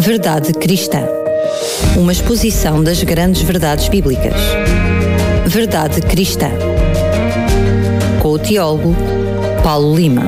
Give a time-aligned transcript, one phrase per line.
[0.00, 1.00] Verdade Cristã.
[1.96, 4.32] Uma exposição das grandes verdades bíblicas.
[5.46, 6.50] Verdade Cristã.
[8.22, 8.94] Com o teólogo
[9.62, 10.22] Paulo Lima.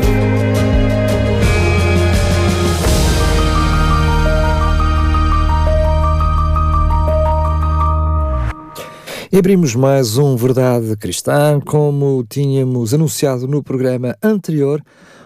[9.32, 14.82] Abrimos mais um Verdade Cristã, como tínhamos anunciado no programa anterior.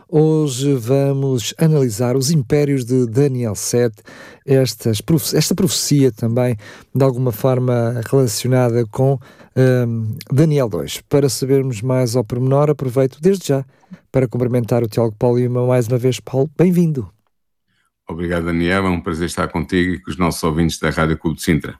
[0.08, 3.94] Hoje vamos analisar os impérios de Daniel 7,
[4.46, 5.02] estas,
[5.32, 6.56] esta profecia também
[6.94, 9.18] de alguma forma relacionada com
[9.56, 11.02] um, Daniel 2.
[11.08, 13.64] Para sabermos mais ao pormenor, aproveito desde já
[14.12, 16.20] para cumprimentar o Tiago Paulo Lima mais uma vez.
[16.20, 17.08] Paulo, bem-vindo.
[18.08, 18.86] Obrigado, Daniel.
[18.86, 21.74] É um prazer estar contigo e com os nossos ouvintes da Rádio Clube de Sintra.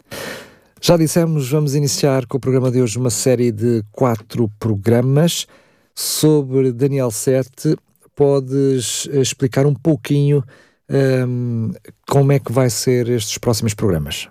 [0.80, 5.46] Já dissemos, vamos iniciar com o programa de hoje uma série de quatro programas
[5.94, 7.76] sobre Daniel 7.
[8.14, 10.44] Podes explicar um pouquinho
[10.88, 11.72] um,
[12.08, 14.28] como é que vai ser estes próximos programas?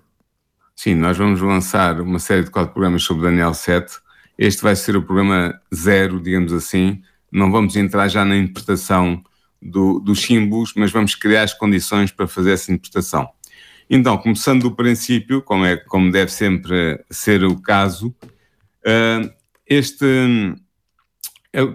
[0.76, 3.94] Sim, nós vamos lançar uma série de quatro programas sobre Daniel 7.
[4.38, 7.02] Este vai ser o programa zero, digamos assim.
[7.32, 9.24] Não vamos entrar já na interpretação
[9.62, 13.30] do, dos símbolos, mas vamos criar as condições para fazer essa interpretação.
[13.90, 18.08] Então, começando do princípio, como, é, como deve sempre ser o caso,
[18.86, 19.30] uh,
[19.68, 20.06] este,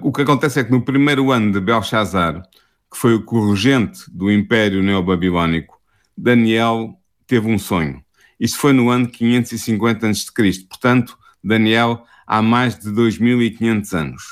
[0.03, 2.43] o que acontece é que no primeiro ano de Belshazzar,
[2.91, 5.79] que foi o corregente do Império Neobabilónico,
[6.17, 8.03] Daniel teve um sonho.
[8.41, 14.23] Isto foi no ano 550 a.C., portanto, Daniel há mais de 2500 anos.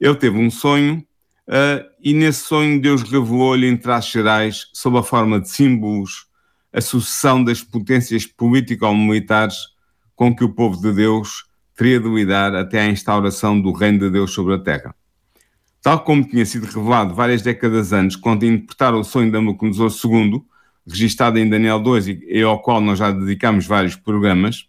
[0.00, 1.04] Ele teve um sonho
[1.48, 6.26] uh, e nesse sonho Deus revelou-lhe em traços gerais, sob a forma de símbolos,
[6.72, 9.56] a sucessão das potências político-militares
[10.16, 11.44] com que o povo de Deus
[11.82, 14.94] teria de lidar até à instauração do reino de Deus sobre a terra.
[15.82, 20.44] Tal como tinha sido revelado várias décadas antes, quando interpretaram o sonho de Nabucodonosor II,
[20.86, 24.68] registado em Daniel 2 e ao qual nós já dedicamos vários programas,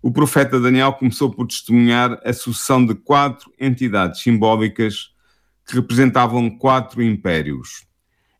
[0.00, 5.10] o profeta Daniel começou por testemunhar a sucessão de quatro entidades simbólicas
[5.66, 7.84] que representavam quatro impérios.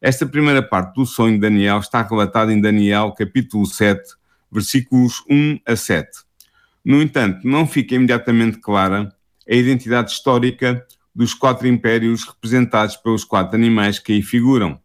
[0.00, 4.00] Esta primeira parte do sonho de Daniel está relatada em Daniel, capítulo 7,
[4.50, 6.25] versículos 1 a 7.
[6.86, 9.12] No entanto, não fica imediatamente clara
[9.50, 14.78] a identidade histórica dos quatro impérios representados pelos quatro animais que aí figuram.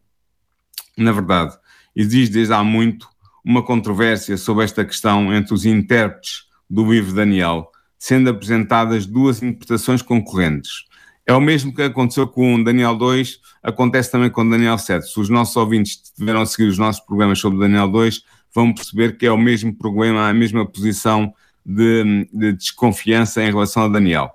[0.98, 1.56] Na verdade,
[1.94, 3.08] existe desde há muito
[3.44, 10.02] uma controvérsia sobre esta questão entre os intérpretes do livro Daniel, sendo apresentadas duas interpretações
[10.02, 10.86] concorrentes.
[11.24, 15.06] É o mesmo que aconteceu com Daniel 2, acontece também com Daniel 7.
[15.06, 19.16] Se os nossos ouvintes tiveram a seguir os nossos programas sobre Daniel 2, vão perceber
[19.16, 21.32] que é o mesmo problema, a mesma posição
[21.64, 24.30] de, de desconfiança em relação a Daniel.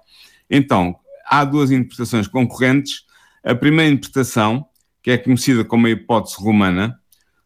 [0.49, 0.95] Então,
[1.25, 3.03] há duas interpretações concorrentes.
[3.43, 4.65] A primeira interpretação,
[5.01, 6.97] que é conhecida como a hipótese romana,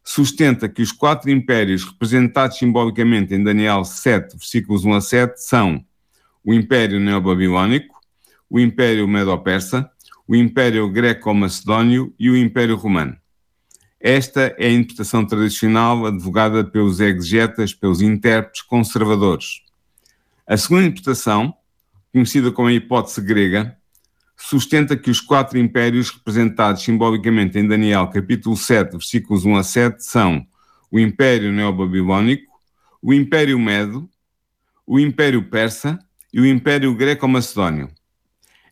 [0.03, 5.83] sustenta que os quatro impérios representados simbolicamente em Daniel 7, versículos 1 a 7, são
[6.43, 7.99] o Império Neobabilónico,
[8.49, 9.89] o Império Medo-Persa,
[10.27, 13.15] o Império Greco-Macedónio e o Império Romano.
[13.99, 19.60] Esta é a interpretação tradicional advogada pelos exegetas, pelos intérpretes conservadores.
[20.51, 21.53] A segunda interpretação,
[22.11, 23.73] conhecida como a hipótese grega,
[24.35, 30.03] sustenta que os quatro impérios representados simbolicamente em Daniel capítulo 7, versículos 1 a 7
[30.03, 30.45] são
[30.91, 32.51] o Império Neobabilónico,
[33.01, 34.09] o Império Medo,
[34.85, 35.97] o Império Persa
[36.33, 37.89] e o Império Greco-Macedónio.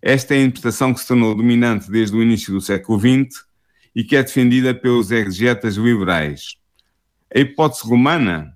[0.02, 3.46] Esta é a interpretação que se tornou dominante desde o início do século XX
[3.96, 6.58] e que é defendida pelos exegetas liberais.
[7.34, 8.54] A hipótese romana,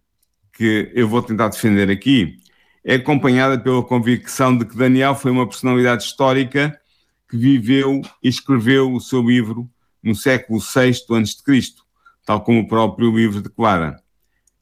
[0.52, 2.43] que eu vou tentar defender aqui,
[2.84, 6.78] é acompanhada pela convicção de que Daniel foi uma personalidade histórica
[7.30, 9.70] que viveu e escreveu o seu livro
[10.02, 11.62] no século VI a.C.,
[12.26, 14.02] tal como o próprio livro declara.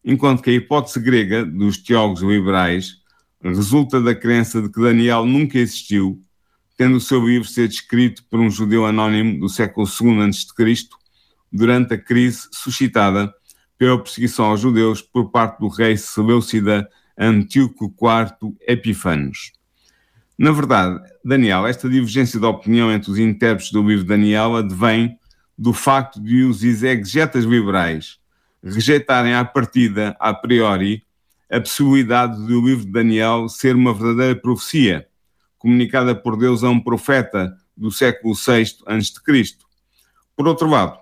[0.04, 3.02] Enquanto que a hipótese grega dos teólogos liberais
[3.44, 6.24] resulta da crença de que Daniel nunca existiu
[6.78, 10.90] tendo o seu livro sido escrito por um judeu anónimo do século II a.C.,
[11.52, 13.32] durante a crise suscitada
[13.78, 19.52] pela perseguição aos judeus por parte do rei Seleucida Antíoco IV Epifanes.
[20.38, 25.18] Na verdade, Daniel, esta divergência de opinião entre os intérpretes do livro de Daniel advém
[25.58, 28.22] do facto de os exegetas liberais
[28.64, 31.04] rejeitarem à partida, a priori,
[31.50, 35.08] a possibilidade de o livro de Daniel ser uma verdadeira profecia,
[35.58, 39.58] comunicada por Deus a um profeta do século VI a.C.
[40.36, 40.98] Por outro lado,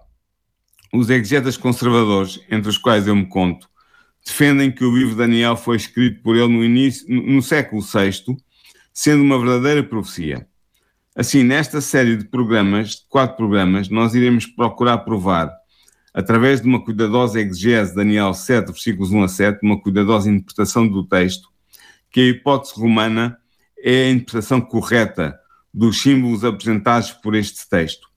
[0.94, 3.70] os exegetas conservadores, entre os quais eu me conto,
[4.26, 8.38] defendem que o livro de Daniel foi escrito por ele no, início, no século VI,
[8.94, 10.48] sendo uma verdadeira profecia.
[11.16, 15.52] Assim, nesta série de programas, de quatro programas, nós iremos procurar provar
[16.14, 20.88] através de uma cuidadosa exegese de Daniel 7, versículos 1 a 7, uma cuidadosa interpretação
[20.88, 21.50] do texto,
[22.12, 23.38] que a hipótese romana
[23.82, 25.38] é a interpretação correta
[25.74, 28.08] dos símbolos apresentados por este texto.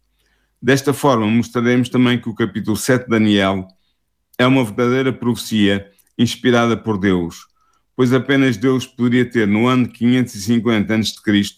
[0.60, 3.66] Desta forma, mostraremos também que o capítulo 7 de Daniel
[4.42, 7.46] é uma verdadeira profecia inspirada por Deus,
[7.94, 11.54] pois apenas Deus poderia ter, no ano 550 a.C.,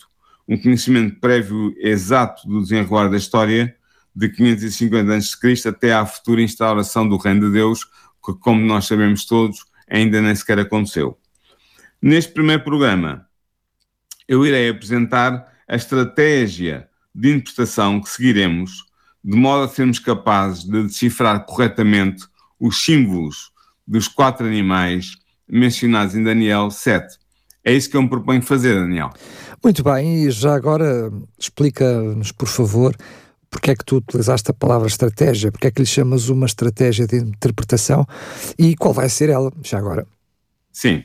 [0.47, 3.75] um conhecimento prévio exato do desenrolar da história
[4.15, 5.69] de 550 a.C.
[5.69, 7.85] até à futura instauração do Reino de Deus,
[8.25, 11.19] que, como nós sabemos todos, ainda nem sequer aconteceu.
[12.01, 13.27] Neste primeiro programa,
[14.29, 18.85] eu irei apresentar a estratégia de interpretação que seguiremos,
[19.25, 22.27] de modo a sermos capazes de decifrar corretamente
[22.67, 23.53] os símbolos
[23.87, 25.17] dos quatro animais
[25.47, 27.19] mencionados em Daniel 7.
[27.63, 29.11] É isso que eu me proponho fazer, Daniel.
[29.63, 32.97] Muito bem, e já agora explica-nos, por favor,
[33.51, 37.07] porque é que tu utilizaste a palavra estratégia, porque é que lhe chamas uma estratégia
[37.07, 38.07] de interpretação
[38.59, 40.07] e qual vai ser ela, já agora?
[40.73, 41.05] Sim.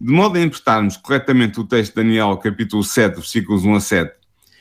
[0.00, 4.12] De modo a interpretarmos corretamente o texto de Daniel, capítulo 7, versículos 1 a 7,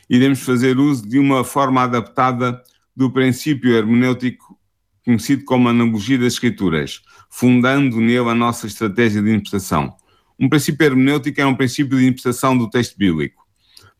[0.07, 2.61] iremos fazer uso de uma forma adaptada
[2.95, 4.56] do princípio hermenêutico
[5.07, 9.95] conhecido como analogia das escrituras, fundando nele a nossa estratégia de interpretação.
[10.37, 13.47] Um princípio hermenêutico é um princípio de interpretação do texto bíblico.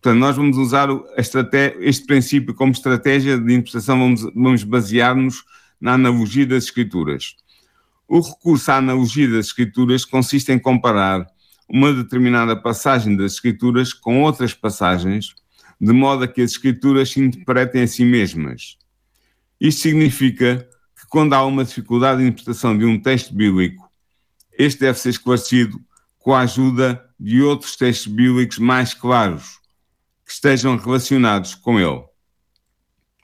[0.01, 5.45] Portanto, nós vamos usar este princípio como estratégia de interpretação, vamos, vamos basear-nos
[5.79, 7.37] na analogia das escrituras.
[8.05, 11.25] O recurso à analogia das escrituras consiste em comparar
[11.69, 15.33] uma determinada passagem das escrituras com outras passagens,
[15.79, 18.77] de modo a que as escrituras se interpretem a si mesmas.
[19.59, 20.66] Isto significa
[21.09, 23.89] quando há uma dificuldade de interpretação de um texto bíblico,
[24.57, 25.79] este deve ser esclarecido
[26.19, 29.59] com a ajuda de outros textos bíblicos mais claros,
[30.25, 32.03] que estejam relacionados com ele.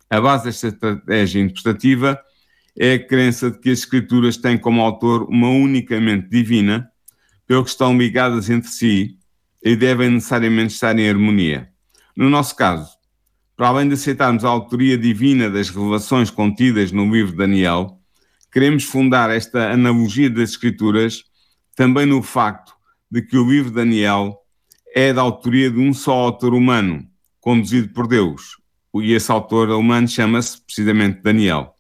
[0.10, 2.20] A base desta estratégia interpretativa
[2.78, 6.90] é a crença de que as Escrituras têm como autor uma unicamente divina,
[7.46, 9.18] pelo que estão ligadas entre si
[9.64, 11.70] e devem necessariamente estar em harmonia.
[12.16, 12.96] No nosso caso,
[13.56, 18.00] para além de aceitarmos a autoria divina das revelações contidas no livro de Daniel,
[18.52, 21.24] queremos fundar esta analogia das Escrituras
[21.76, 22.74] também no facto
[23.10, 24.40] de que o livro de Daniel
[24.96, 27.08] é da autoria de um só autor humano,
[27.40, 28.58] conduzido por Deus,
[28.96, 31.76] e esse autor humano chama-se precisamente Daniel.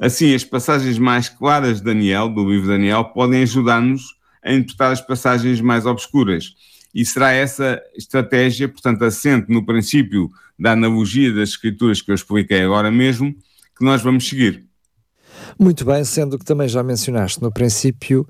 [0.00, 4.02] Assim, as passagens mais claras de Daniel, do livro de Daniel, podem ajudar-nos
[4.44, 6.54] a interpretar as passagens mais obscuras.
[6.98, 10.28] E será essa estratégia, portanto, assente no princípio
[10.58, 13.32] da analogia das escrituras que eu expliquei agora mesmo,
[13.78, 14.64] que nós vamos seguir.
[15.56, 18.26] Muito bem, sendo que também já mencionaste no princípio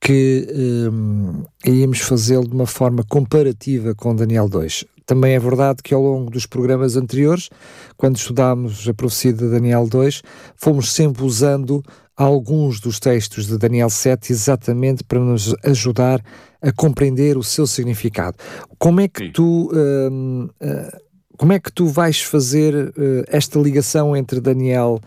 [0.00, 0.48] que
[0.92, 4.84] um, íamos fazê-lo de uma forma comparativa com Daniel 2.
[5.06, 7.48] Também é verdade que ao longo dos programas anteriores,
[7.96, 10.22] quando estudámos a profecia de Daniel 2,
[10.56, 11.84] fomos sempre usando
[12.16, 16.20] alguns dos textos de Daniel 7 exatamente para nos ajudar
[16.60, 18.36] a compreender o seu significado.
[18.78, 19.32] Como é que Sim.
[19.32, 25.00] tu uh, uh, como é que tu vais fazer uh, esta ligação entre Daniel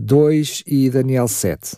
[0.00, 1.76] 2 e Daniel 7?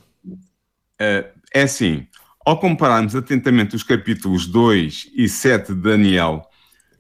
[1.01, 2.07] é assim,
[2.45, 6.43] ao compararmos atentamente os capítulos 2 e 7 de Daniel,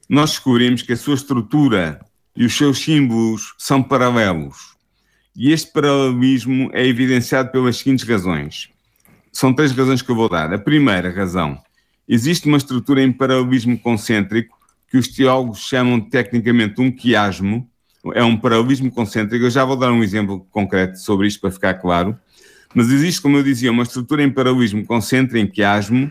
[0.08, 2.00] nós descobrimos que a sua estrutura
[2.36, 4.74] e os seus símbolos são paralelos.
[5.36, 8.68] E este paralelismo é evidenciado pelas seguintes razões.
[9.32, 10.52] São três razões que eu vou dar.
[10.52, 11.58] A primeira razão,
[12.08, 14.58] existe uma estrutura em paralelismo concêntrico
[14.90, 17.68] que os teólogos chamam tecnicamente um quiasmo,
[18.14, 19.44] é um paralelismo concêntrico.
[19.44, 22.16] Eu já vou dar um exemplo concreto sobre isto para ficar claro.
[22.74, 26.10] Mas existe, como eu dizia, uma estrutura em paralelismo concêntrico, em quiasmo,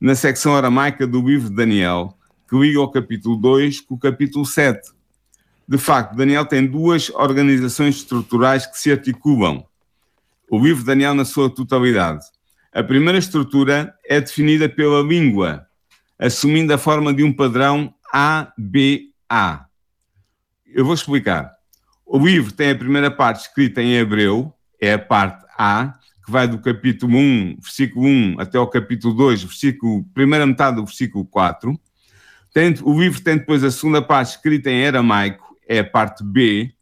[0.00, 2.16] na secção aramaica do livro de Daniel,
[2.48, 4.92] que liga o capítulo 2 com o capítulo 7.
[5.66, 9.64] De facto, Daniel tem duas organizações estruturais que se articulam.
[10.50, 12.24] O livro de Daniel na sua totalidade.
[12.74, 15.64] A primeira estrutura é definida pela língua,
[16.18, 19.68] assumindo a forma de um padrão ABA.
[20.66, 21.52] Eu vou explicar.
[22.04, 25.94] O livro tem a primeira parte escrita em hebreu, é a parte A,
[26.26, 30.84] que vai do capítulo 1, versículo 1, até o capítulo 2, versículo, primeira metade do
[30.84, 31.80] versículo 4.
[32.52, 36.74] Tem, o livro tem depois a segunda parte escrita em aramaico, é a parte B,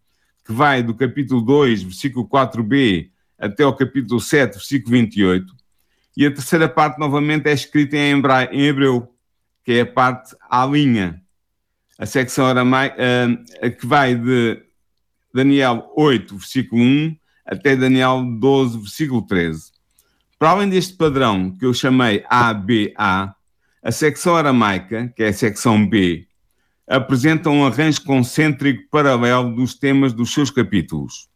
[0.43, 5.62] que vai do capítulo 2, versículo 4b, até o capítulo 7, versículo 28.
[6.17, 9.15] E a terceira parte, novamente, é escrita em, hebreu, em hebreu
[9.65, 11.23] que é a parte à linha.
[11.99, 14.63] A secção aramaica, uh, que vai de
[15.33, 17.17] Daniel 8, versículo 1,
[17.47, 19.73] até Daniel 12, versículo 13.
[20.39, 25.89] Para além deste padrão que eu chamei ABA, a secção aramaica, que é a secção
[25.89, 26.27] B,
[26.87, 31.29] apresenta um arranjo concêntrico paralelo dos temas dos seus capítulos.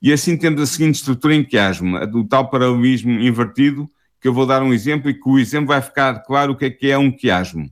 [0.00, 3.88] E assim temos a seguinte estrutura em quiasmo, do tal paralelismo invertido,
[4.20, 6.64] que eu vou dar um exemplo e que o exemplo vai ficar claro o que
[6.66, 7.70] é que é um quiasmo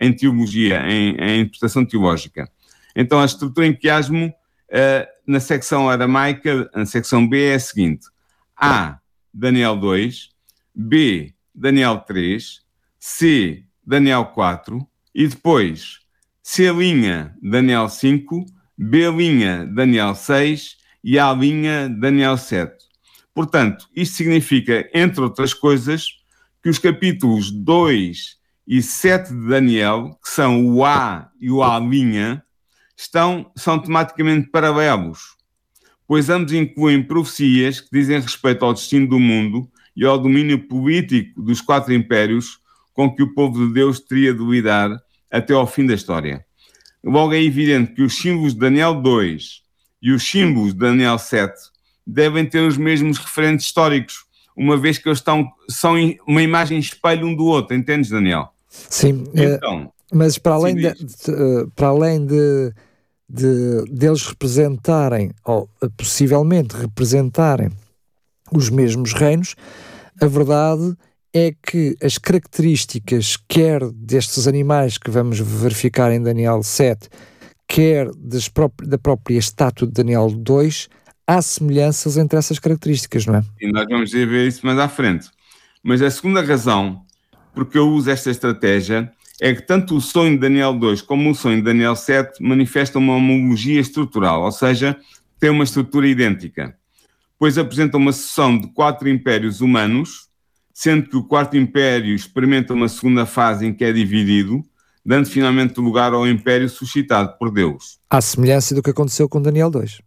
[0.00, 2.48] em teologia, em, em interpretação teológica.
[2.94, 8.06] Então, a estrutura em quiasmo, uh, na secção aramaica, na secção B, é a seguinte:
[8.56, 8.98] A,
[9.32, 10.30] Daniel 2,
[10.74, 12.62] B, Daniel 3,
[12.98, 16.00] C, Daniel 4, e depois
[16.42, 16.68] C',
[17.42, 21.34] Daniel 5, B', Daniel 6 e A',
[21.88, 22.77] Daniel 7.
[23.38, 26.08] Portanto, isto significa, entre outras coisas,
[26.60, 31.80] que os capítulos 2 e 7 de Daniel, que são o A e o A',
[32.96, 35.36] estão, são tematicamente paralelos,
[36.04, 41.40] pois ambos incluem profecias que dizem respeito ao destino do mundo e ao domínio político
[41.40, 42.58] dos quatro impérios
[42.92, 44.90] com que o povo de Deus teria de lidar
[45.30, 46.44] até ao fim da história.
[47.04, 49.62] Logo é evidente que os símbolos de Daniel 2
[50.02, 51.77] e os símbolos de Daniel 7
[52.08, 54.24] devem ter os mesmos referentes históricos,
[54.56, 55.94] uma vez que eles estão, são
[56.26, 58.48] uma imagem espelho um do outro, entendes, Daniel?
[58.70, 62.72] Sim, eh, então, mas para além, de, de, eh, para além de,
[63.28, 67.70] de, deles representarem, ou eh, possivelmente representarem,
[68.50, 69.54] os mesmos reinos,
[70.20, 70.96] a verdade
[71.34, 77.08] é que as características, quer destes animais que vamos verificar em Daniel 7,
[77.68, 78.10] quer
[78.82, 80.88] da própria estátua de Daniel 2,
[81.28, 83.44] há semelhanças entre essas características, não é?
[83.60, 85.28] E nós vamos ver isso mais à frente.
[85.82, 87.02] Mas a segunda razão
[87.54, 91.34] porque eu uso esta estratégia é que tanto o sonho de Daniel 2 como o
[91.34, 94.96] sonho de Daniel 7 manifestam uma homologia estrutural, ou seja,
[95.40, 96.76] têm uma estrutura idêntica,
[97.38, 100.28] pois apresentam uma sucessão de quatro impérios humanos
[100.72, 104.62] sendo que o quarto império experimenta uma segunda fase em que é dividido,
[105.04, 107.98] dando finalmente lugar ao império suscitado por Deus.
[108.08, 109.98] À semelhança do que aconteceu com Daniel 2.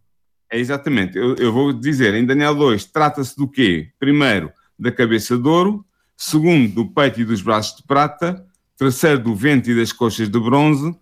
[0.51, 1.17] É exatamente.
[1.17, 3.89] Eu, eu vou dizer, em Daniel 2 trata-se do quê?
[3.97, 5.85] Primeiro, da cabeça de ouro,
[6.17, 8.45] segundo, do peito e dos braços de prata,
[8.77, 10.93] terceiro, do ventre e das coxas de bronze,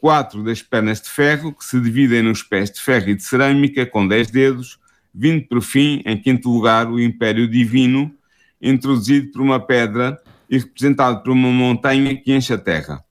[0.00, 3.86] quatro, das pernas de ferro, que se dividem nos pés de ferro e de cerâmica,
[3.86, 4.80] com dez dedos,
[5.14, 8.12] vindo por fim, em quinto lugar, o império divino,
[8.60, 13.04] introduzido por uma pedra e representado por uma montanha que enche a terra.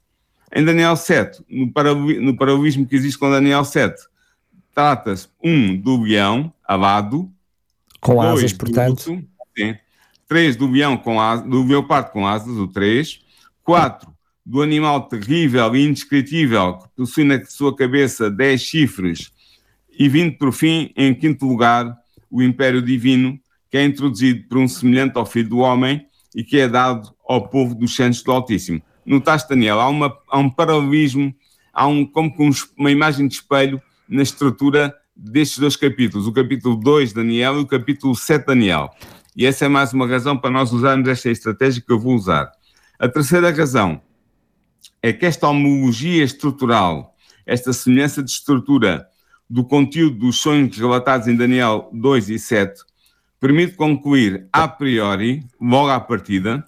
[0.53, 3.95] Em Daniel 7, no, paralelismo que existe com Daniel 7,
[4.79, 7.29] trata-se, um, do leão alado,
[7.99, 9.11] com dois, asas, portanto.
[9.11, 9.75] Urso, sim,
[10.25, 13.19] três, do leão com asas, do leopardo com asas, o três,
[13.61, 14.09] quatro,
[14.45, 19.33] do animal terrível e indescritível que possui na sua cabeça dez chifres,
[19.91, 21.93] e vindo por fim, em quinto lugar,
[22.31, 23.37] o império divino,
[23.69, 27.49] que é introduzido por um semelhante ao Filho do Homem e que é dado ao
[27.49, 28.81] povo dos santos do Altíssimo.
[29.05, 31.35] Notaste, Daniel, há, uma, há um paralelismo,
[31.73, 36.31] há um, como que um, uma imagem de espelho na estrutura destes dois capítulos, o
[36.31, 38.89] capítulo 2 Daniel e o capítulo 7 Daniel.
[39.35, 42.51] E essa é mais uma razão para nós usarmos esta estratégia que eu vou usar.
[42.97, 44.01] A terceira razão
[45.01, 49.07] é que esta homologia estrutural, esta semelhança de estrutura
[49.49, 52.81] do conteúdo dos sonhos relatados em Daniel 2 e 7,
[53.39, 56.65] permite concluir a priori, logo à partida,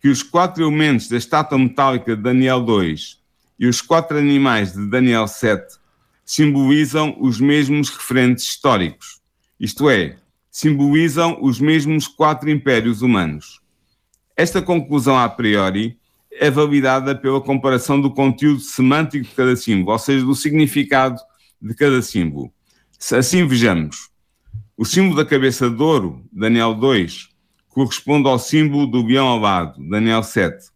[0.00, 3.18] que os quatro elementos da estátua metálica de Daniel 2
[3.58, 5.78] e os quatro animais de Daniel 7
[6.24, 9.20] simbolizam os mesmos referentes históricos,
[9.58, 10.16] isto é,
[10.50, 13.60] simbolizam os mesmos quatro impérios humanos.
[14.36, 15.98] Esta conclusão a priori
[16.32, 21.20] é validada pela comparação do conteúdo semântico de cada símbolo, ou seja, do significado
[21.60, 22.52] de cada símbolo.
[23.12, 24.10] Assim vejamos,
[24.76, 27.28] o símbolo da cabeça de ouro, Daniel 2,
[27.68, 30.68] corresponde ao símbolo do leão alado, Daniel 7,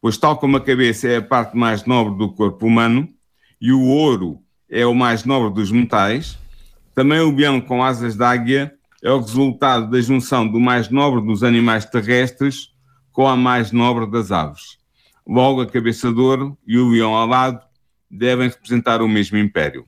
[0.00, 3.08] pois tal como a cabeça é a parte mais nobre do corpo humano
[3.60, 4.41] e o ouro
[4.72, 6.38] é o mais nobre dos metais,
[6.94, 11.20] também o leão com asas de águia é o resultado da junção do mais nobre
[11.20, 12.72] dos animais terrestres
[13.12, 14.78] com a mais nobre das aves.
[15.26, 17.60] Logo, a cabeça de ouro e o leão alado
[18.10, 19.86] devem representar o mesmo império.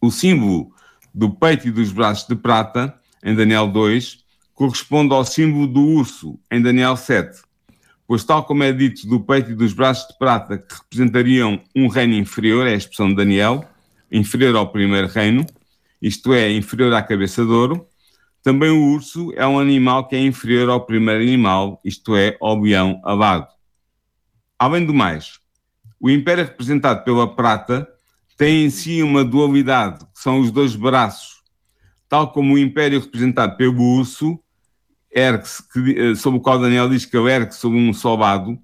[0.00, 0.72] O símbolo
[1.12, 6.38] do peito e dos braços de prata, em Daniel 2, corresponde ao símbolo do urso,
[6.50, 7.42] em Daniel 7,
[8.06, 11.88] pois, tal como é dito do peito e dos braços de prata, que representariam um
[11.88, 13.64] reino inferior, é a expressão de Daniel,
[14.10, 15.44] inferior ao primeiro reino,
[16.00, 17.86] isto é, inferior à cabeça de ouro,
[18.42, 22.60] também o urso é um animal que é inferior ao primeiro animal, isto é, ao
[22.60, 23.48] leão alado.
[24.58, 25.40] Além do mais,
[25.98, 27.88] o império representado pela prata
[28.36, 31.42] tem em si uma dualidade, que são os dois braços,
[32.08, 34.38] tal como o império representado pelo urso,
[35.14, 35.62] ergue-se,
[35.96, 38.58] eh, sobre o qual Daniel diz que ele ergue sobre um soldado, uh,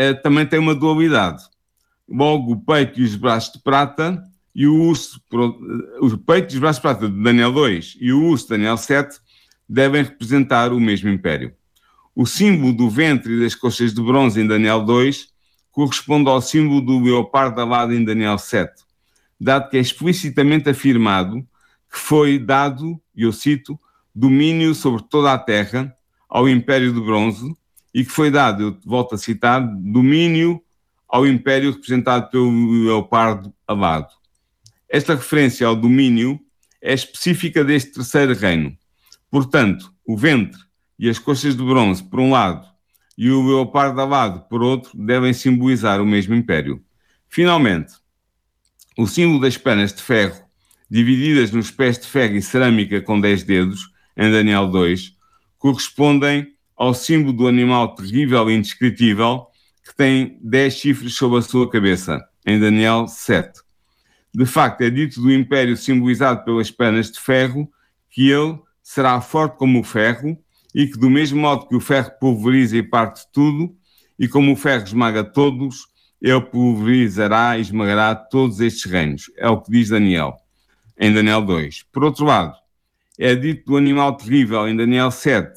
[0.00, 1.42] uh, também tem uma dualidade.
[2.08, 4.22] Logo, o peito e os braços de prata
[4.54, 5.20] e o urso,
[6.00, 8.76] o peito e os braços de prata de Daniel 2 e o urso de Daniel
[8.76, 9.18] 7
[9.68, 11.52] devem representar o mesmo império.
[12.14, 15.28] O símbolo do ventre e das coxas de bronze em Daniel 2
[15.72, 18.72] corresponde ao símbolo do leopardo alado em Daniel 7,
[19.38, 21.46] dado que é explicitamente afirmado
[21.92, 23.78] que foi dado, e eu cito,
[24.16, 25.94] domínio sobre toda a terra
[26.26, 27.54] ao Império de Bronze
[27.92, 30.58] e que foi dado, eu volto a citar, domínio
[31.06, 34.08] ao Império representado pelo leopardo alado.
[34.88, 36.40] Esta referência ao domínio
[36.80, 38.74] é específica deste terceiro reino.
[39.30, 40.58] Portanto, o ventre
[40.98, 42.66] e as coxas de bronze, por um lado,
[43.18, 46.82] e o leopardo alado, por outro, devem simbolizar o mesmo império.
[47.28, 47.92] Finalmente,
[48.96, 50.42] o símbolo das pernas de ferro,
[50.90, 55.14] divididas nos pés de ferro e cerâmica com 10 dedos, em Daniel 2,
[55.58, 59.46] correspondem ao símbolo do animal terrível e indescritível
[59.84, 63.60] que tem 10 chifres sobre a sua cabeça, em Daniel 7.
[64.34, 67.70] De facto, é dito do império simbolizado pelas pernas de ferro
[68.10, 70.38] que ele será forte como o ferro
[70.74, 73.74] e que, do mesmo modo que o ferro pulveriza e parte tudo,
[74.18, 75.86] e como o ferro esmaga todos,
[76.20, 79.30] ele pulverizará e esmagará todos estes reinos.
[79.36, 80.36] É o que diz Daniel,
[80.98, 81.84] em Daniel 2.
[81.92, 82.54] Por outro lado,
[83.18, 85.52] é dito do animal terrível, em Daniel 7,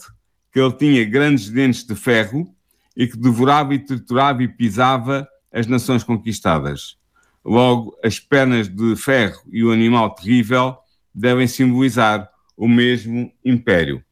[0.52, 2.54] que ele tinha grandes dentes de ferro
[2.96, 6.98] e que devorava e triturava e pisava as nações conquistadas.
[7.44, 10.78] Logo, as pernas de ferro e o animal terrível
[11.14, 14.04] devem simbolizar o mesmo império.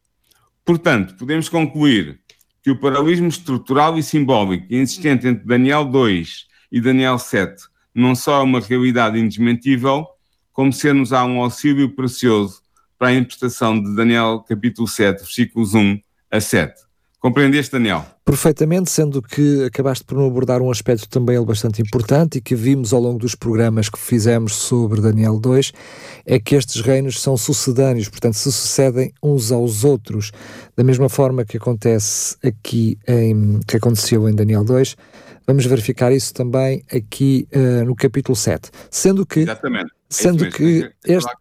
[0.63, 2.19] Portanto, podemos concluir
[2.63, 7.63] que o paralelismo estrutural e simbólico existente entre Daniel 2 e Daniel 7
[7.97, 10.05] não só é uma realidade indesmentível,
[10.53, 12.61] como ser-nos há um auxílio precioso
[12.97, 15.99] para a interpretação de Daniel capítulo 7, versículos 1
[16.31, 16.87] a 7.
[17.19, 18.05] Compreendeste, Daniel?
[18.23, 23.01] Perfeitamente, sendo que acabaste por abordar um aspecto também bastante importante e que vimos ao
[23.01, 25.73] longo dos programas que fizemos sobre Daniel 2,
[26.25, 30.31] é que estes reinos são sucedâneos, portanto, se sucedem uns aos outros,
[30.75, 34.95] da mesma forma que acontece aqui em, que aconteceu em Daniel 2,
[35.47, 38.69] vamos verificar isso também aqui uh, no capítulo 7.
[38.91, 39.91] Sendo que, Exatamente.
[39.91, 41.31] É sendo que este,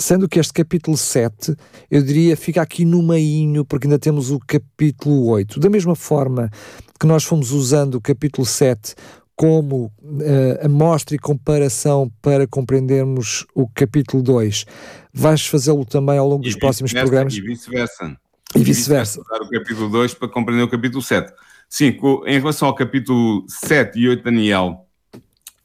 [0.00, 1.54] Sendo que este capítulo 7,
[1.90, 5.60] eu diria, fica aqui no meinho, porque ainda temos o capítulo 8.
[5.60, 6.50] Da mesma forma
[6.98, 8.94] que nós fomos usando o capítulo 7
[9.36, 14.66] como uh, amostra e comparação para compreendermos o capítulo 2,
[15.14, 17.34] vais fazê-lo também ao longo dos próximos programas?
[17.34, 18.16] E vice-versa.
[18.54, 19.20] E vice-versa.
[19.20, 21.32] Usar o capítulo 2 para compreender o capítulo 7.
[21.70, 24.86] Sim, em relação ao capítulo 7 e 8 de Daniel,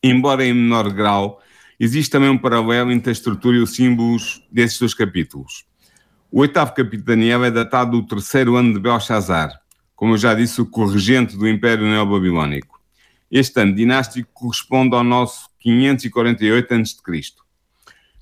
[0.04, 1.42] embora em menor grau,
[1.80, 5.66] Existe também um paralelo entre a estrutura e os símbolos desses dois capítulos.
[6.32, 9.62] O oitavo capítulo de Daniel é datado do terceiro ano de Belshazzar,
[9.96, 12.80] como eu já disse, o corregente do Império Neobabilónico.
[13.32, 16.96] Este ano dinástico corresponde ao nosso 548 a.C.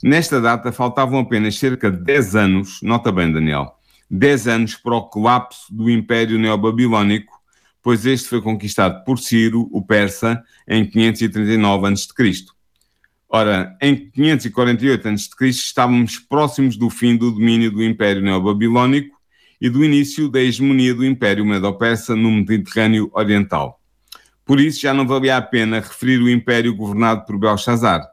[0.04, 3.76] Nesta data faltavam apenas cerca de 10 anos, nota bem, Daniel,
[4.10, 7.42] 10 anos para o colapso do Império Neobabilónico,
[7.82, 12.53] pois este foi conquistado por Ciro, o persa, em 539 a.C.
[13.36, 15.48] Ora, em 548 a.C.
[15.50, 19.18] estávamos próximos do fim do domínio do Império Neobabilónico
[19.60, 23.82] e do início da hegemonia do Império Medo-Persa no Mediterrâneo Oriental.
[24.46, 28.08] Por isso já não valia a pena referir o Império governado por Belshazzar.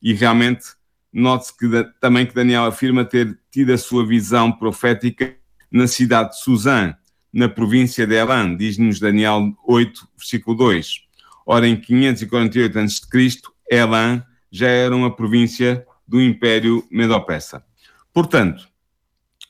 [0.00, 0.66] E realmente,
[1.12, 1.66] note-se que,
[2.00, 5.34] também que Daniel afirma ter tido a sua visão profética
[5.68, 6.94] na cidade de Suzã,
[7.32, 11.00] na província de Elan, diz-nos Daniel 8, versículo 2.
[11.44, 17.64] Ora, em 548 a.C., Elan já era uma província do Império Medo-Persa.
[18.12, 18.68] Portanto,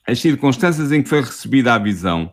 [0.07, 2.33] as circunstâncias em que foi recebida a visão,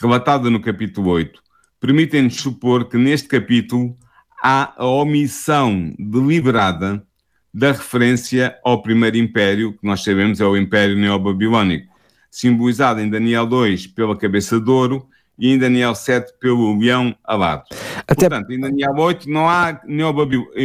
[0.00, 1.40] relatada no capítulo 8,
[1.78, 3.96] permitem-nos supor que neste capítulo
[4.42, 7.04] há a omissão deliberada
[7.52, 11.92] da referência ao primeiro império, que nós sabemos é o Império Neobabilónico,
[12.30, 15.08] simbolizado em Daniel 2 pela cabeça de ouro
[15.40, 17.62] e em Daniel 7 pelo leão alado.
[18.06, 18.28] Até...
[18.28, 19.80] Portanto, em Daniel 8 não há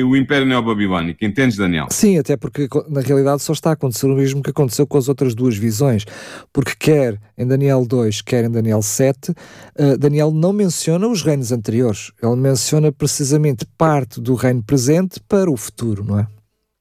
[0.06, 1.88] o Império Neobabilónico, entendes, Daniel?
[1.90, 5.08] Sim, até porque na realidade só está a acontecer o mesmo que aconteceu com as
[5.08, 6.06] outras duas visões,
[6.52, 9.36] porque quer em Daniel 2, quer em Daniel 7, uh,
[9.78, 15.50] eh, Daniel não menciona os reinos anteriores, ele menciona precisamente parte do reino presente para
[15.50, 16.28] o futuro, não é?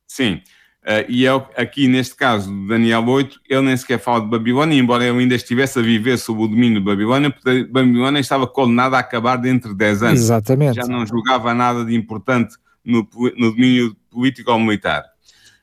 [0.08, 0.40] Sim.
[0.84, 4.78] Uh, e é aqui neste caso de Daniel 8, ele nem sequer fala de Babilónia,
[4.78, 8.96] embora ele ainda estivesse a viver sob o domínio de Babilónia, porque Babilónia estava condenada
[8.96, 10.20] a acabar dentro de 10 anos.
[10.20, 10.76] Exatamente.
[10.76, 15.04] Já não julgava nada de importante no, no domínio político ou militar.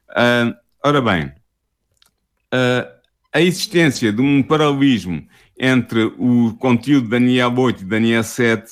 [0.10, 1.25] Uh, ora bem,
[2.51, 2.91] uh,
[3.31, 5.23] a existência de um paralelismo
[5.57, 8.71] entre o conteúdo de Daniel 8 e Daniel 7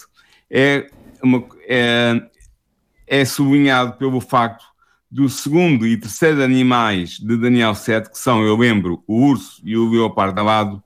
[0.50, 0.90] é,
[1.22, 2.24] uma, é,
[3.06, 4.66] é sublinhado pelo facto
[5.12, 9.76] do segundo e terceiro animais de Daniel 7, que são, eu lembro, o urso e
[9.76, 10.84] o leopardo alado,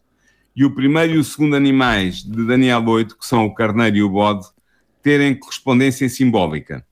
[0.56, 4.04] e o primeiro e o segundo animais de Daniel 8, que são o carneiro e
[4.04, 4.46] o bode,
[5.02, 6.86] terem correspondência simbólica.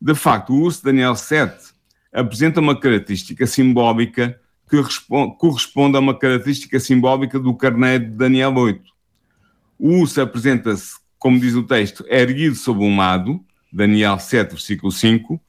[0.00, 1.72] De facto, o urso de Daniel 7
[2.12, 4.76] apresenta uma característica simbólica que
[5.38, 8.82] corresponde a uma característica simbólica do carneiro de Daniel 8.
[9.78, 13.42] O urso apresenta-se, como diz o texto, erguido sobre um lado,
[13.72, 15.40] Daniel 7, versículo 5,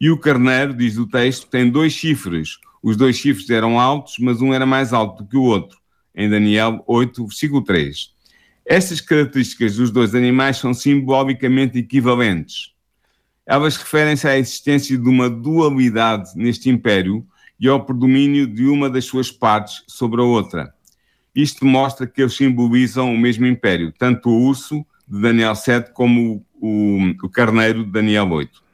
[0.00, 2.58] e o carneiro, diz o texto, tem dois chifres.
[2.82, 5.78] Os dois chifres eram altos, mas um era mais alto do que o outro,
[6.14, 8.12] em Daniel 8, versículo 3.
[8.64, 12.72] Estas características dos dois animais são simbolicamente equivalentes.
[13.46, 17.26] Elas referem-se à existência de uma dualidade neste império
[17.58, 20.72] e ao predomínio de uma das suas partes sobre a outra.
[21.34, 26.44] Isto mostra que eles simbolizam o mesmo império, tanto o urso de Daniel 7 como
[26.60, 28.67] o, o, o carneiro de Daniel 8.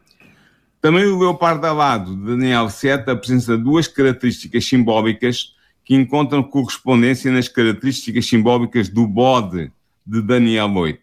[0.84, 7.48] Também o leopardo alado de Daniel 7 apresenta duas características simbólicas que encontram correspondência nas
[7.48, 9.72] características simbólicas do bode
[10.06, 11.00] de Daniel 8.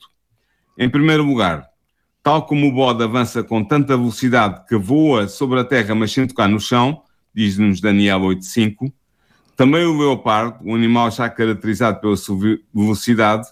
[0.77, 1.67] Em primeiro lugar,
[2.21, 6.27] tal como o bode avança com tanta velocidade que voa sobre a terra mas sem
[6.27, 7.01] tocar no chão,
[7.33, 8.93] diz-nos Daniel 8.5,
[9.55, 13.47] também o leopardo, um animal já caracterizado pela sua velocidade,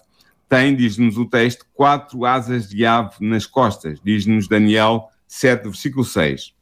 [0.48, 6.52] tem, diz-nos o texto, quatro asas de ave nas costas, diz-nos Daniel 7, versículo 6.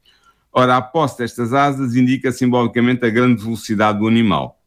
[0.53, 4.61] Ora, a posse destas asas indica simbolicamente a grande velocidade do animal.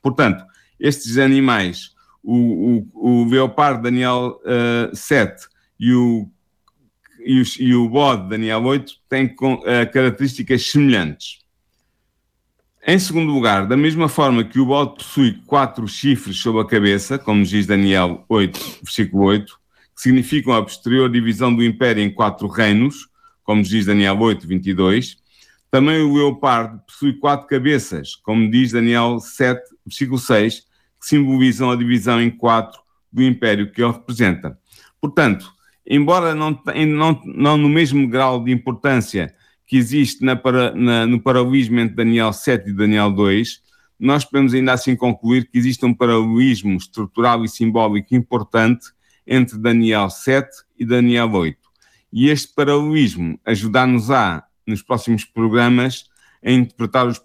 [0.00, 0.44] Portanto,
[0.78, 1.90] estes animais,
[2.22, 5.48] o, o, o leopardo Daniel uh, eh, 7
[5.80, 6.30] e o,
[7.20, 11.38] e, o, e o bode Daniel 8 têm uh, características semelhantes.
[12.86, 17.18] Em segundo lugar, da mesma forma que o bode possui quatro chifres sobre a cabeça,
[17.18, 19.57] como diz Daniel 8, versículo 8,
[19.98, 23.08] significam a posterior divisão do império em quatro reinos,
[23.42, 25.16] como diz Daniel 8, 22.
[25.72, 30.60] Também o leopardo possui quatro cabeças, como diz Daniel 7, versículo 6,
[31.00, 32.80] que simbolizam a divisão em quatro
[33.12, 34.56] do império que ele representa.
[35.00, 35.50] Portanto,
[35.84, 36.56] embora não,
[36.86, 39.34] não, não no mesmo grau de importância
[39.66, 40.40] que existe na,
[40.76, 43.62] na, no paralelismo entre Daniel 7 e Daniel 2,
[43.98, 48.96] nós podemos ainda assim concluir que existe um paralelismo estrutural e simbólico importante
[49.28, 51.56] entre Daniel 7 e Daniel 8.
[52.12, 56.06] E este paralelismo ajudar-nos-á, nos próximos programas,
[56.42, 57.20] a interpretar os,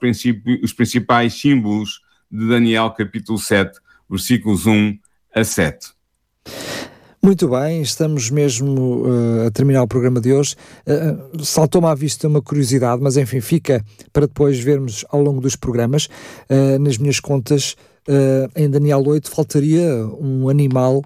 [0.62, 4.98] os principais símbolos de Daniel capítulo 7, versículos 1
[5.34, 5.94] a 7.
[7.26, 10.56] Muito bem, estamos mesmo uh, a terminar o programa de hoje.
[10.86, 15.56] Uh, Saltou-me à vista uma curiosidade, mas enfim, fica para depois vermos ao longo dos
[15.56, 16.10] programas.
[16.50, 17.78] Uh, nas minhas contas,
[18.54, 21.02] em Daniel 8 faltaria um animal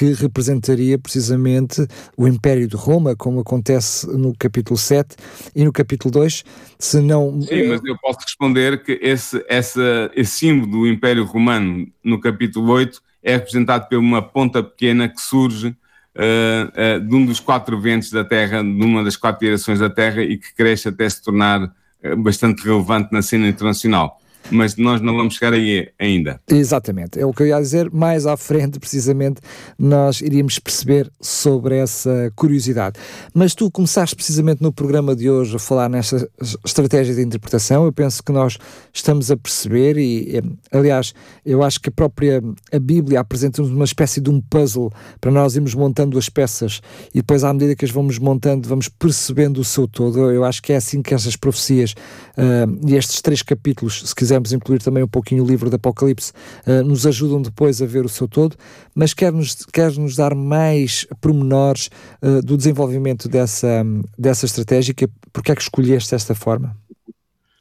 [0.00, 1.86] que representaria precisamente
[2.16, 5.14] o Império de Roma, como acontece no capítulo 7
[5.54, 6.42] e no capítulo 2,
[6.78, 7.42] se não...
[7.42, 12.72] Sim, mas eu posso responder que esse, essa, esse símbolo do Império Romano no capítulo
[12.72, 17.78] 8 é representado por uma ponta pequena que surge uh, uh, de um dos quatro
[17.78, 21.22] ventos da Terra, de uma das quatro direções da Terra e que cresce até se
[21.22, 24.18] tornar uh, bastante relevante na cena internacional
[24.50, 26.40] mas nós não vamos chegar aí ainda.
[26.48, 27.90] Exatamente, é o que eu ia dizer.
[27.90, 29.40] Mais à frente, precisamente,
[29.78, 32.98] nós iríamos perceber sobre essa curiosidade.
[33.34, 36.28] Mas tu começaste precisamente no programa de hoje a falar nesta
[36.64, 37.84] estratégia de interpretação.
[37.84, 38.58] Eu penso que nós
[38.92, 43.84] estamos a perceber, e eh, aliás, eu acho que a própria a Bíblia apresenta-nos uma
[43.84, 46.80] espécie de um puzzle para nós irmos montando as peças
[47.14, 50.30] e depois, à medida que as vamos montando, vamos percebendo o seu todo.
[50.30, 54.29] Eu acho que é assim que essas profecias uh, e estes três capítulos, se quiser
[54.30, 56.32] quisermos incluir também um pouquinho o livro do Apocalipse,
[56.64, 58.56] uh, nos ajudam depois a ver o seu todo,
[58.94, 61.90] mas quer-nos quer -nos dar mais pormenores
[62.22, 63.84] uh, do desenvolvimento dessa,
[64.16, 64.94] dessa estratégia,
[65.32, 66.76] porque é que escolheste esta forma?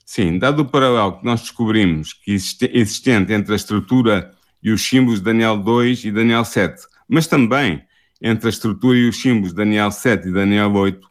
[0.06, 4.88] Sim, dado o paralelo que nós descobrimos que existe, existente entre a estrutura e os
[4.88, 7.82] símbolos de Daniel 2 e Daniel 7, mas também
[8.22, 11.08] entre a estrutura e os símbolos de Daniel 7 e Daniel 8,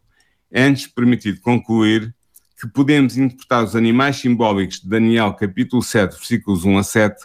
[0.53, 2.15] é-nos permitido concluir
[2.61, 7.17] que podemos interpretar os animais simbólicos de Daniel capítulo 7, versículos 1 a 7,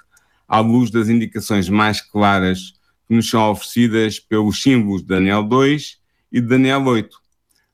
[0.47, 2.75] à luz das indicações mais claras
[3.07, 5.97] que nos são oferecidas pelos símbolos de Daniel 2
[6.31, 7.17] e de Daniel 8.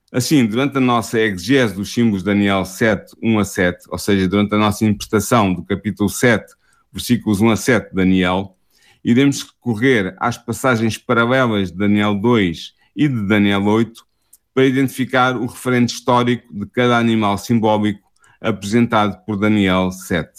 [0.10, 4.26] Assim, durante a nossa exegese dos símbolos de Daniel 7, 1 a 7, ou seja,
[4.26, 6.46] durante a nossa interpretação do capítulo 7,
[6.94, 8.56] versículos 1 a 7 de Daniel,
[9.04, 14.09] iremos recorrer às passagens paralelas de Daniel 2 e de Daniel 8
[14.54, 18.10] para identificar o referente histórico de cada animal simbólico
[18.42, 20.30] apresentado por Daniel 7.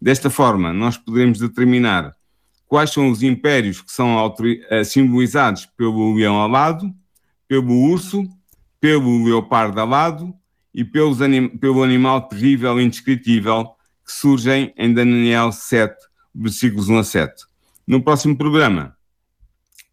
[0.00, 2.14] Desta forma, nós poderemos determinar
[2.66, 4.34] quais são os impérios que são
[4.70, 6.90] eh, simbolizados pelo leão alado,
[7.48, 8.24] pelo urso,
[8.80, 10.32] pelo leopardo alado
[10.74, 10.88] e
[11.22, 13.70] anim, pelo animal terrível e indescritível
[14.06, 15.94] que surgem em Daniel 7,
[16.34, 17.44] versículos 1 a 7.
[17.86, 18.96] No próximo programa,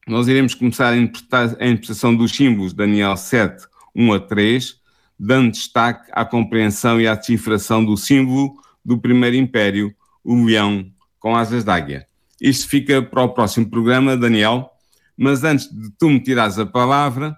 [0.08, 3.65] nós iremos começar a, interpretar, a interpretação dos símbolos Daniel 7,
[3.96, 4.76] 1 a 3,
[5.20, 9.93] dando destaque à compreensão e à decifração do símbolo do primeiro império,
[10.24, 10.89] o leão
[11.20, 12.08] com asas d'águia.
[12.39, 14.70] Isto fica para o próximo programa, Daniel,
[15.17, 17.36] mas antes de tu me tirares a palavra,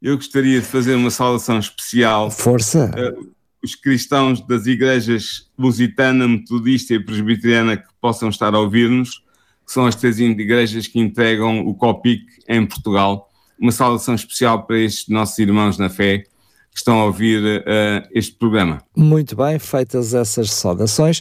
[0.00, 2.30] eu gostaria de fazer uma saudação especial.
[2.30, 2.90] Força!
[2.96, 3.30] Uh,
[3.62, 9.22] os cristãos das igrejas lusitana, metodista e presbiteriana que possam estar a ouvir-nos,
[9.68, 13.28] que são as três igrejas que entregam o COPIC em Portugal.
[13.60, 16.28] Uma saudação especial para estes nossos irmãos na fé que
[16.74, 18.80] estão a ouvir uh, este programa.
[18.96, 21.20] Muito bem, feitas essas saudações,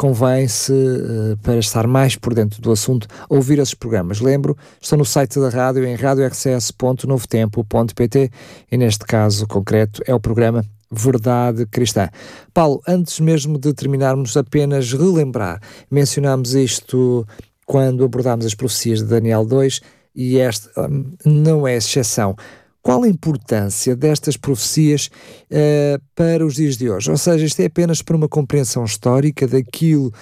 [0.00, 4.18] convém-se, uh, para estar mais por dentro do assunto, ouvir esses programas.
[4.18, 8.30] Lembro, estão no site da rádio, em radiorcs.novotempo.pt
[8.72, 12.08] e neste caso concreto é o programa Verdade Cristã.
[12.54, 15.60] Paulo, antes mesmo de terminarmos, apenas relembrar,
[15.90, 17.28] mencionámos isto
[17.66, 19.82] quando abordámos as profecias de Daniel 2
[20.16, 22.34] e esta um, não é exceção
[22.82, 25.10] qual a importância destas profecias
[25.50, 27.10] uh, para os dias de hoje?
[27.10, 30.12] Ou seja, isto é apenas para uma compreensão histórica daquilo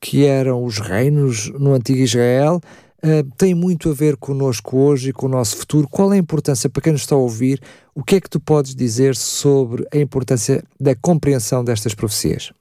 [0.00, 2.60] que eram os reinos no antigo Israel?
[3.04, 5.86] Uh, tem muito a ver connosco hoje e com o nosso futuro.
[5.88, 7.60] Qual é a importância para quem nos está a ouvir?
[7.94, 12.52] O que é que tu podes dizer sobre a importância da compreensão destas profecias?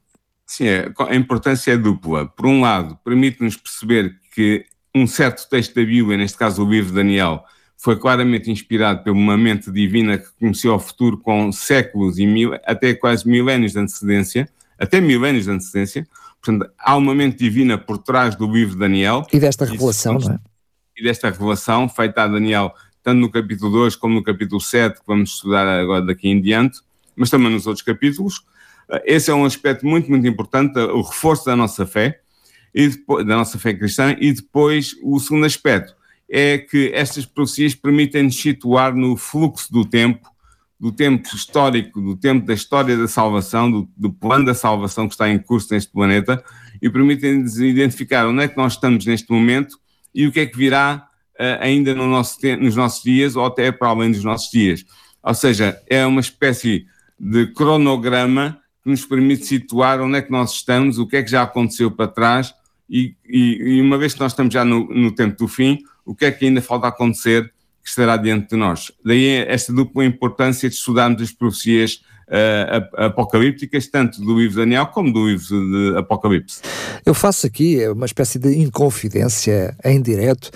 [0.45, 2.25] Sim, é, a importância é dupla.
[2.27, 6.89] Por um lado, permite-nos perceber que um certo texto da Bíblia, neste caso o livro
[6.89, 7.43] de Daniel,
[7.77, 12.53] foi claramente inspirado por uma mente divina que conheceu o futuro com séculos e mil,
[12.65, 16.07] até quase milénios de antecedência, até milénios de antecedência.
[16.41, 19.25] Portanto, há uma mente divina por trás do livro de Daniel.
[19.31, 20.39] E desta revelação, não é?
[20.97, 25.05] E desta revelação feita a Daniel, tanto no capítulo 2 como no capítulo 7, que
[25.05, 26.79] vamos estudar agora daqui em diante,
[27.15, 28.43] mas também nos outros capítulos.
[29.05, 32.21] Esse é um aspecto muito, muito importante, o reforço da nossa fé,
[32.73, 35.95] e depois, da nossa fé cristã, e depois o segundo aspecto,
[36.29, 40.27] é que estas profecias permitem-nos situar no fluxo do tempo,
[40.79, 45.13] do tempo histórico, do tempo da história da salvação, do, do plano da salvação que
[45.13, 46.43] está em curso neste planeta,
[46.81, 49.79] e permitem-nos identificar onde é que nós estamos neste momento
[50.13, 51.07] e o que é que virá
[51.39, 54.85] uh, ainda no nosso nos nossos dias ou até para além dos nossos dias.
[55.23, 56.85] Ou seja, é uma espécie
[57.19, 61.31] de cronograma que nos permite situar onde é que nós estamos, o que é que
[61.31, 62.53] já aconteceu para trás,
[62.89, 66.15] e, e, e uma vez que nós estamos já no, no tempo do fim, o
[66.15, 67.51] que é que ainda falta acontecer
[67.83, 68.91] que estará diante de nós.
[69.03, 74.87] Daí esta dupla importância de estudarmos as profecias uh, apocalípticas, tanto do livro de Daniel
[74.87, 76.61] como do livro de Apocalipse.
[77.05, 80.51] Eu faço aqui uma espécie de inconfidência em direto.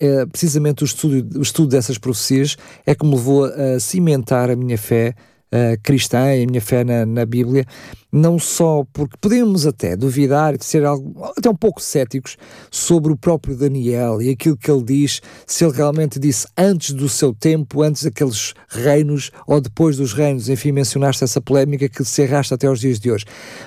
[0.00, 4.56] É, precisamente o estudo, o estudo dessas profecias é que me levou a cimentar a
[4.56, 5.14] minha fé
[5.52, 7.66] uh, cristã e a minha fé na, na, Bíblia,
[8.10, 12.36] não só porque podemos até duvidar de ser algo, até um pouco céticos
[12.70, 17.08] sobre o próprio Daniel e aquilo que ele diz, se ele realmente disse antes do
[17.08, 22.22] seu tempo, antes daqueles reinos ou depois dos reinos, enfim, mencionaste essa polémica que se
[22.22, 23.24] arrasta até aos dias de hoje.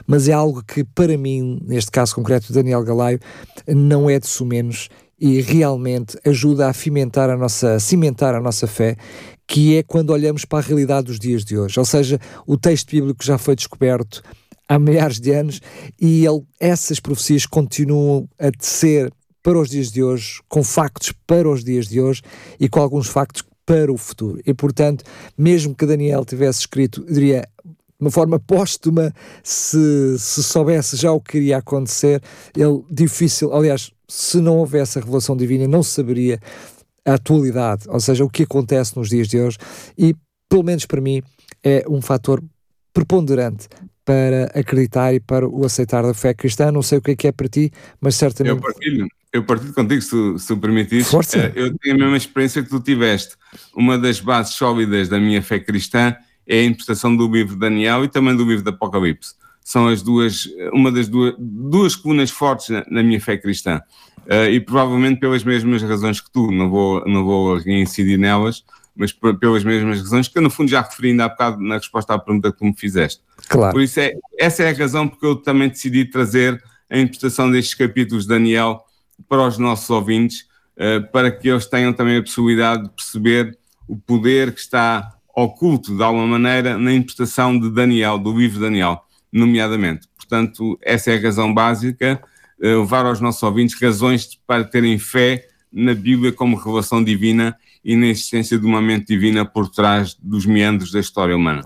[0.08, 3.20] Mas é algo que, para mim, neste caso concreto, Daniel Galaio,
[3.68, 6.74] não é de sumenos e realmente ajuda a
[7.32, 8.98] a nossa, a cimentar a nossa fé
[9.48, 11.80] que é quando olhamos para a realidade dos dias de hoje.
[11.80, 14.22] Ou seja, o texto bíblico já foi descoberto
[14.68, 15.62] há milhares de anos
[16.00, 19.12] e ele, essas profecias continuam a tecer
[19.44, 22.24] para os dias de hoje, com factos para os dias de hoje
[22.60, 24.42] e com alguns factos para o futuro.
[24.46, 25.04] E, portanto,
[25.38, 31.22] mesmo que Daniel tivesse escrito, diria, de uma forma póstuma, se, se soubesse já o
[31.22, 32.22] que iria acontecer,
[32.56, 36.40] ele difícil, aliás, se não houvesse a revelação divina, não saberia
[37.06, 39.58] a atualidade, ou seja, o que acontece nos dias de hoje,
[39.98, 40.16] e
[40.50, 41.22] pelo menos para mim
[41.64, 42.44] é um fator
[42.94, 43.68] preponderante
[44.04, 46.72] para acreditar e para o aceitar da fé cristã.
[46.72, 48.56] Não sei o que é que é para ti, mas certamente.
[48.56, 51.10] Eu partilho, eu partilho contigo, se, se permitires.
[51.10, 51.38] Força.
[51.38, 53.36] Eh, eu tenho a mesma experiência que tu tiveste.
[53.76, 56.16] Uma das bases sólidas da minha fé cristã
[56.48, 59.34] é a interpretação do livro de Daniel e também do livro de Apocalipse.
[59.66, 63.82] São as duas, uma das duas, duas colunas fortes na, na minha fé cristã.
[64.28, 68.64] Uh, e provavelmente pelas mesmas razões que tu, não vou, não vou incidir nelas,
[68.96, 72.14] mas pelas mesmas razões que eu, no fundo, já referi ainda há bocado na resposta
[72.14, 73.22] à pergunta que tu me fizeste.
[73.50, 73.74] Claro.
[73.74, 77.74] Por isso, é, essa é a razão porque eu também decidi trazer a interpretação destes
[77.74, 78.84] capítulos de Daniel
[79.28, 80.46] para os nossos ouvintes,
[80.78, 85.98] uh, para que eles tenham também a possibilidade de perceber o poder que está oculto,
[85.98, 89.05] de alguma maneira, na interpretação de Daniel, do livro de Daniel,
[89.36, 90.08] nomeadamente.
[90.16, 92.22] Portanto, essa é a razão básica,
[92.60, 97.96] uh, levar aos nossos ouvintes razões para terem fé na Bíblia como revelação divina e
[97.96, 101.64] na existência de uma mente divina por trás dos meandros da história humana.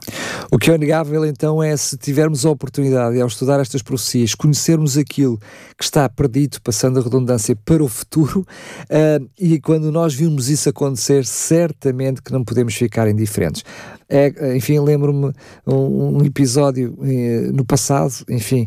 [0.51, 4.97] O que é inegável então é se tivermos a oportunidade, ao estudar estas profecias, conhecermos
[4.97, 5.39] aquilo
[5.77, 10.67] que está perdido, passando a redundância para o futuro, uh, e quando nós vimos isso
[10.67, 13.63] acontecer, certamente que não podemos ficar indiferentes.
[14.09, 15.31] É, enfim, lembro-me
[15.65, 18.65] um, um, episódio eh, no passado, enfim,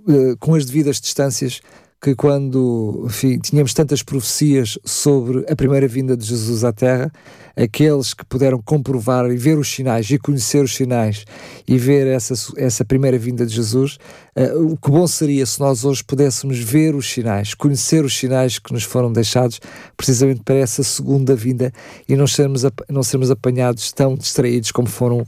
[0.00, 1.60] uh, com as devidas distâncias,
[2.02, 7.12] que quando enfim, tínhamos tantas profecias sobre a primeira vinda de Jesus à Terra,
[7.54, 11.26] aqueles que puderam comprovar e ver os sinais e conhecer os sinais
[11.68, 13.98] e ver essa, essa primeira vinda de Jesus,
[14.34, 18.58] uh, o que bom seria se nós hoje pudéssemos ver os sinais, conhecer os sinais
[18.58, 19.60] que nos foram deixados
[19.94, 21.70] precisamente para essa segunda vinda
[22.08, 25.26] e não sermos, não sermos apanhados tão distraídos como foram, uh,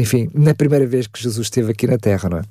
[0.00, 2.42] enfim, na primeira vez que Jesus esteve aqui na Terra, não é?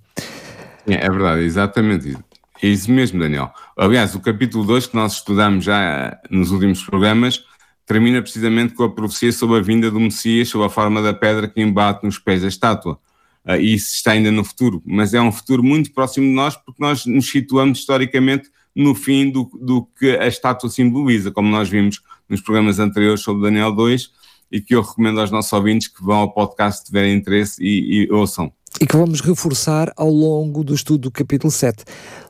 [0.87, 2.28] É, é verdade, exatamente isso.
[2.61, 3.53] É isso mesmo, Daniel.
[3.77, 7.43] Aliás, o capítulo 2 que nós estudamos já eh, nos últimos programas
[7.85, 11.47] termina precisamente com a profecia sobre a vinda do Messias, sobre a forma da pedra
[11.47, 12.99] que embate nos pés da estátua.
[13.45, 16.83] Uh, isso está ainda no futuro, mas é um futuro muito próximo de nós porque
[16.83, 22.01] nós nos situamos historicamente no fim do, do que a estátua simboliza, como nós vimos
[22.27, 24.11] nos programas anteriores sobre Daniel 2
[24.51, 28.03] e que eu recomendo aos nossos ouvintes que vão ao podcast se tiverem interesse e,
[28.03, 31.83] e ouçam e que vamos reforçar ao longo do estudo do capítulo 7.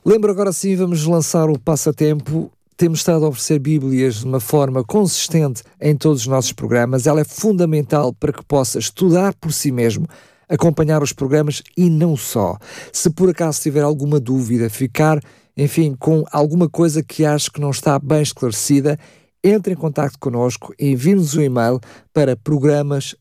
[0.04, 2.50] Lembro agora sim, vamos lançar o passatempo.
[2.76, 7.06] Temos estado a oferecer Bíblias de uma forma consistente em todos os nossos programas.
[7.06, 10.06] Ela é fundamental para que possa estudar por si mesmo,
[10.48, 12.56] acompanhar os programas e não só.
[12.92, 15.20] Se por acaso tiver alguma dúvida, ficar,
[15.56, 18.98] enfim, com alguma coisa que acho que não está bem esclarecida,
[19.44, 21.80] entre em contato connosco, envie-nos um e-mail
[22.12, 23.14] para programas@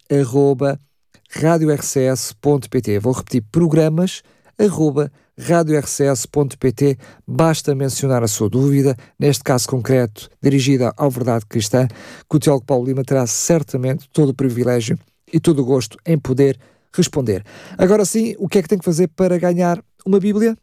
[1.30, 3.00] radiorcs.pt.
[3.00, 4.22] Vou repetir, programas
[4.58, 6.98] arroba radiorcs.pt.
[7.26, 11.88] Basta mencionar a sua dúvida, neste caso concreto, dirigida ao Verdade Cristã,
[12.30, 15.00] que o teólogo Paulo Lima terá certamente todo o privilégio
[15.32, 16.60] e todo o gosto em poder
[16.94, 17.44] responder.
[17.78, 20.58] Agora sim, o que é que tem que fazer para ganhar uma Bíblia?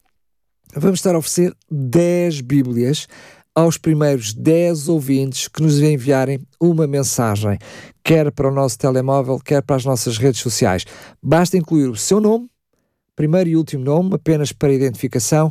[0.74, 3.07] Vamos estar a oferecer 10 Bíblias
[3.55, 7.57] aos primeiros 10 ouvintes que nos enviarem uma mensagem,
[8.06, 10.84] quer para o nosso telemóvel, quer para as nossas redes sociais.
[11.20, 12.48] Basta incluir o seu nome,
[13.16, 15.50] primeiro e último nome, apenas para identificação,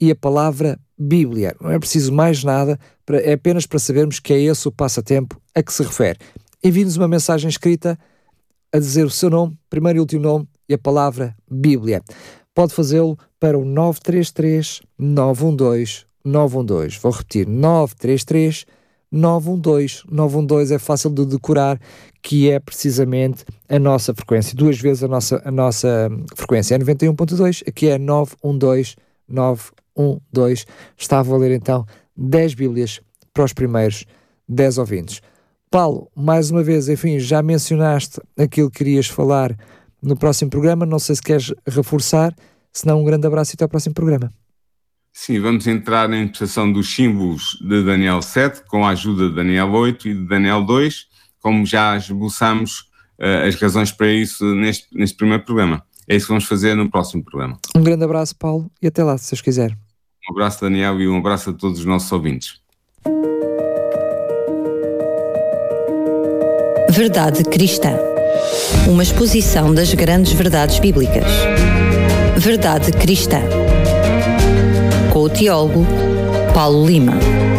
[0.00, 1.56] e a palavra Bíblia.
[1.60, 2.78] Não é preciso mais nada,
[3.24, 6.16] é apenas para sabermos que é esse o passatempo a que se refere.
[6.62, 7.98] Envie-nos uma mensagem escrita
[8.72, 12.04] a dizer o seu nome, primeiro e último nome e a palavra Bíblia.
[12.54, 17.00] Pode fazê-lo para o 933 912 912.
[17.00, 18.64] Vou repetir: 933
[19.10, 20.02] 912.
[20.10, 21.80] 912 é fácil de decorar,
[22.22, 24.56] que é precisamente a nossa frequência.
[24.56, 28.96] Duas vezes a nossa, a nossa frequência é 91.2, aqui é 912
[29.28, 30.64] 912.
[30.96, 31.84] Está a valer então
[32.16, 33.00] 10 Bíblias
[33.32, 34.04] para os primeiros
[34.48, 35.20] 10 ouvintes.
[35.70, 39.56] Paulo, mais uma vez, enfim, já mencionaste aquilo que querias falar
[40.00, 40.86] no próximo programa.
[40.86, 42.34] Não sei se queres reforçar,
[42.72, 44.30] se não, um grande abraço e até ao próximo programa.
[45.18, 49.72] Sim, vamos entrar na interpretação dos símbolos de Daniel 7, com a ajuda de Daniel
[49.72, 51.06] 8 e de Daniel 2,
[51.40, 52.80] como já esboçamos
[53.18, 55.82] uh, as razões para isso neste, neste primeiro programa.
[56.06, 57.58] É isso que vamos fazer no próximo programa.
[57.74, 59.72] Um grande abraço, Paulo, e até lá, se vocês quiser.
[60.28, 62.60] Um abraço, Daniel, e um abraço a todos os nossos ouvintes.
[66.90, 67.96] Verdade Cristã.
[68.86, 71.24] Uma exposição das grandes verdades bíblicas.
[72.36, 73.65] Verdade Cristã
[75.36, 75.84] teólogo
[76.54, 77.55] Paulo Lima.